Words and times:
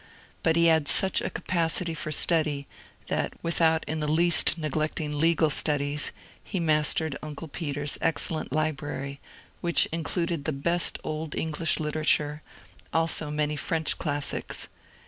But 0.41 0.55
he 0.55 0.65
had 0.65 0.87
such 0.87 1.21
a 1.21 1.29
capacity 1.29 1.93
for 1.93 2.11
study 2.11 2.65
that 3.05 3.33
without 3.43 3.83
in 3.87 3.99
the 3.99 4.07
least 4.07 4.57
neglecting 4.57 5.19
legal 5.19 5.51
studies 5.51 6.11
he 6.43 6.59
mastered 6.59 7.15
imde 7.21 7.51
Peter's 7.51 7.99
excellent 8.01 8.51
library, 8.51 9.19
which 9.61 9.85
included 9.91 10.45
the 10.45 10.51
the 10.53 10.57
best 10.57 10.97
old 11.03 11.35
English 11.35 11.79
literature, 11.79 12.41
also 12.91 13.29
many 13.29 13.55
French 13.55 13.99
classics. 13.99 14.69